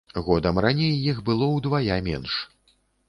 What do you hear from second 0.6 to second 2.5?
раней іх было ўдвая менш.